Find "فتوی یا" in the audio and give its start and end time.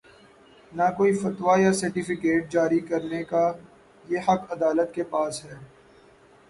1.13-1.73